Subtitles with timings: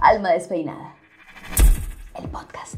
[0.00, 0.94] Alma Despeinada.
[2.14, 2.74] El podcast.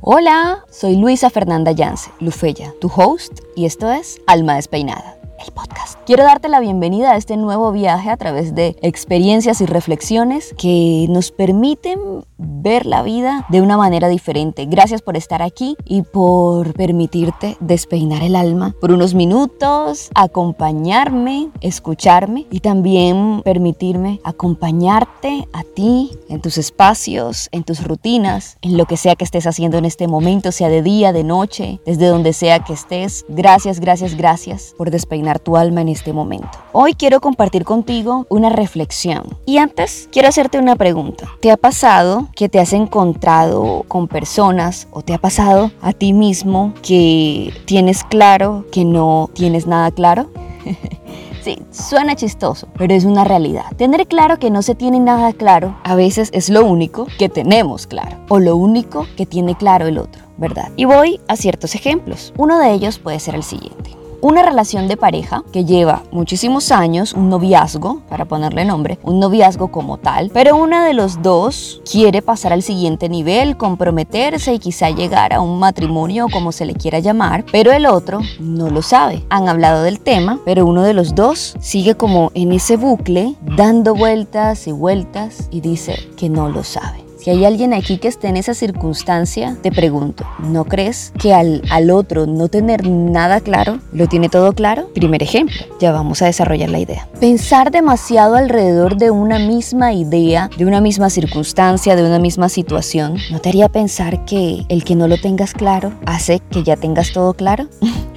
[0.00, 5.98] Hola, soy Luisa Fernanda Yance, Lufeya, tu host, y esto es Alma Despeinada el podcast.
[6.06, 11.06] Quiero darte la bienvenida a este nuevo viaje a través de experiencias y reflexiones que
[11.08, 14.66] nos permiten ver la vida de una manera diferente.
[14.66, 22.46] Gracias por estar aquí y por permitirte despeinar el alma por unos minutos, acompañarme, escucharme
[22.50, 28.96] y también permitirme acompañarte a ti en tus espacios, en tus rutinas, en lo que
[28.96, 32.64] sea que estés haciendo en este momento, sea de día, de noche, desde donde sea
[32.64, 33.24] que estés.
[33.28, 36.50] Gracias, gracias, gracias por despeinar tu alma en este momento.
[36.72, 39.24] Hoy quiero compartir contigo una reflexión.
[39.46, 41.28] Y antes quiero hacerte una pregunta.
[41.40, 46.12] ¿Te ha pasado que te has encontrado con personas o te ha pasado a ti
[46.12, 50.30] mismo que tienes claro que no tienes nada claro?
[51.42, 53.64] Sí, suena chistoso, pero es una realidad.
[53.76, 57.86] Tener claro que no se tiene nada claro a veces es lo único que tenemos
[57.86, 60.70] claro o lo único que tiene claro el otro, ¿verdad?
[60.76, 62.34] Y voy a ciertos ejemplos.
[62.36, 67.12] Uno de ellos puede ser el siguiente una relación de pareja que lleva muchísimos años,
[67.12, 72.22] un noviazgo, para ponerle nombre, un noviazgo como tal, pero una de los dos quiere
[72.22, 76.98] pasar al siguiente nivel, comprometerse y quizá llegar a un matrimonio como se le quiera
[76.98, 79.24] llamar, pero el otro no lo sabe.
[79.30, 83.94] Han hablado del tema, pero uno de los dos sigue como en ese bucle, dando
[83.94, 87.09] vueltas y vueltas y dice que no lo sabe.
[87.20, 91.60] Si hay alguien aquí que esté en esa circunstancia, te pregunto, ¿no crees que al,
[91.68, 94.88] al otro no tener nada claro, lo tiene todo claro?
[94.94, 97.06] Primer ejemplo, ya vamos a desarrollar la idea.
[97.20, 103.18] Pensar demasiado alrededor de una misma idea, de una misma circunstancia, de una misma situación,
[103.30, 107.12] ¿no te haría pensar que el que no lo tengas claro hace que ya tengas
[107.12, 107.68] todo claro?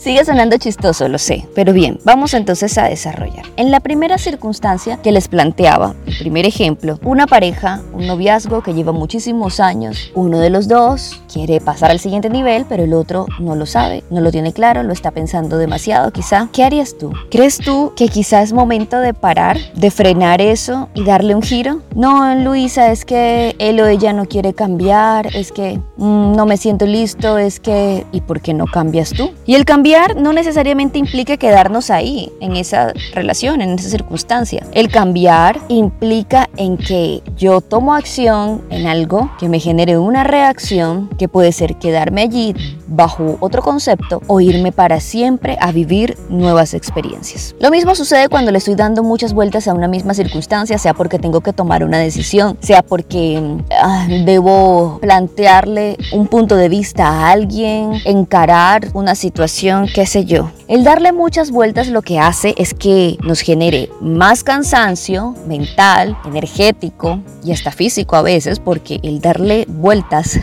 [0.00, 3.44] Sigue sonando chistoso, lo sé, pero bien, vamos entonces a desarrollar.
[3.58, 8.72] En la primera circunstancia que les planteaba, el primer ejemplo, una pareja, un noviazgo que
[8.72, 13.26] lleva muchísimos años, uno de los dos quiere pasar al siguiente nivel, pero el otro
[13.40, 16.48] no lo sabe, no lo tiene claro, lo está pensando demasiado quizá.
[16.50, 17.12] ¿Qué harías tú?
[17.30, 21.82] ¿Crees tú que quizá es momento de parar, de frenar eso y darle un giro?
[21.94, 26.56] No, Luisa, es que él o ella no quiere cambiar, es que mm, no me
[26.56, 28.06] siento listo, es que...
[28.12, 29.32] ¿Y por qué no cambias tú?
[29.44, 34.64] Y el cambio no necesariamente implica quedarnos ahí, en esa relación, en esa circunstancia.
[34.72, 41.08] El cambiar implica en que yo tomo acción en algo que me genere una reacción
[41.18, 42.54] que puede ser quedarme allí
[42.86, 47.54] bajo otro concepto o irme para siempre a vivir nuevas experiencias.
[47.60, 51.18] Lo mismo sucede cuando le estoy dando muchas vueltas a una misma circunstancia, sea porque
[51.18, 53.40] tengo que tomar una decisión, sea porque
[53.80, 60.50] ah, debo plantearle un punto de vista a alguien, encarar una situación qué sé yo.
[60.68, 67.20] El darle muchas vueltas lo que hace es que nos genere más cansancio mental, energético
[67.44, 70.40] y hasta físico a veces, porque el darle vueltas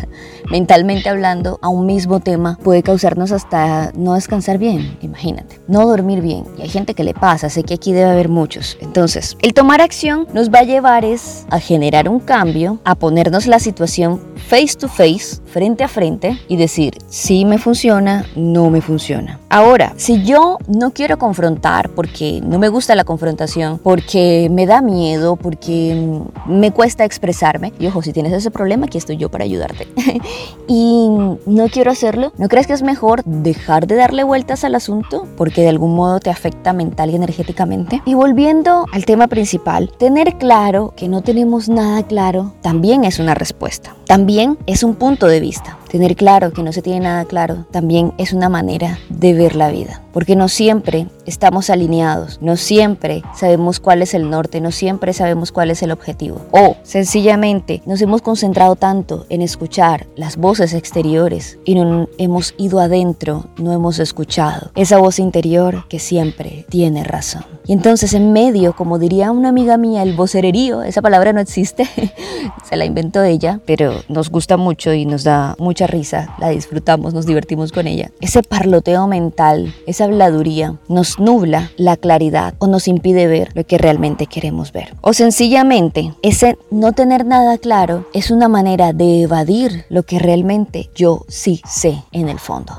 [0.50, 6.22] mentalmente hablando a un mismo tema puede causarnos hasta no descansar bien, imagínate, no dormir
[6.22, 6.46] bien.
[6.58, 8.78] Y hay gente que le pasa, sé que aquí debe haber muchos.
[8.81, 13.47] Entonces, el tomar acción nos va a llevar es a generar un cambio, a ponernos
[13.47, 18.81] la situación face to face, frente a frente y decir si me funciona, no me
[18.81, 19.40] funciona.
[19.50, 24.81] Ahora, si yo no quiero confrontar porque no me gusta la confrontación, porque me da
[24.81, 29.44] miedo, porque me cuesta expresarme, y ojo, si tienes ese problema, aquí estoy yo para
[29.46, 29.88] ayudarte.
[30.68, 31.08] y
[31.46, 35.62] no quiero hacerlo, ¿no crees que es mejor dejar de darle vueltas al asunto porque
[35.62, 38.02] de algún modo te afecta mental y energéticamente?
[38.06, 43.34] Y volviendo al tema principal, tener claro que no tenemos nada claro también es una
[43.34, 45.78] respuesta, también es un punto de vista.
[45.89, 49.69] Tener claro que no se tiene nada claro también es una manera de ver la
[49.69, 55.13] vida, porque no siempre estamos alineados, no siempre sabemos cuál es el norte, no siempre
[55.13, 56.41] sabemos cuál es el objetivo.
[56.51, 62.79] O sencillamente nos hemos concentrado tanto en escuchar las voces exteriores y no hemos ido
[62.79, 67.45] adentro, no hemos escuchado esa voz interior que siempre tiene razón.
[67.66, 71.85] Y entonces en medio, como diría una amiga mía, el vocererío, esa palabra no existe,
[72.69, 76.50] se la inventó ella, pero nos gusta mucho y nos da mucho mucha risa, la
[76.50, 78.09] disfrutamos, nos divertimos con ella.
[78.20, 83.78] Ese parloteo mental, esa habladuría, nos nubla la claridad o nos impide ver lo que
[83.78, 84.96] realmente queremos ver.
[85.02, 90.90] O sencillamente, ese no tener nada claro es una manera de evadir lo que realmente
[90.96, 92.73] yo sí sé en el fondo.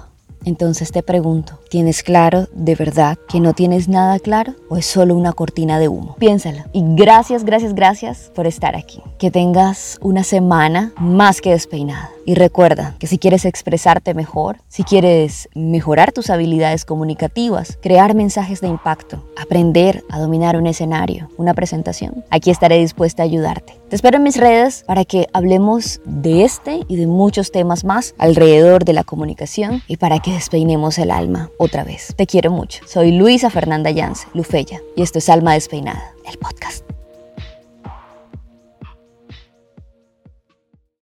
[0.45, 5.15] Entonces te pregunto, ¿tienes claro de verdad que no tienes nada claro o es solo
[5.15, 6.17] una cortina de humo?
[6.19, 6.65] Piénsalo.
[6.73, 9.03] Y gracias, gracias, gracias por estar aquí.
[9.19, 12.11] Que tengas una semana más que despeinada.
[12.25, 18.61] Y recuerda que si quieres expresarte mejor, si quieres mejorar tus habilidades comunicativas, crear mensajes
[18.61, 23.81] de impacto, aprender a dominar un escenario, una presentación, aquí estaré dispuesta a ayudarte.
[23.89, 28.15] Te espero en mis redes para que hablemos de este y de muchos temas más
[28.19, 32.15] alrededor de la comunicación y para que despeinemos el alma otra vez.
[32.17, 32.81] Te quiero mucho.
[32.87, 36.88] Soy Luisa Fernanda Yance, Lufeya, y esto es Alma Despeinada, el podcast.